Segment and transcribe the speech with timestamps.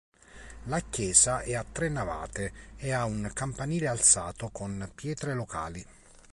[0.63, 5.85] La chiesa è a tre navate e ha un campanile alzato con pietre locali.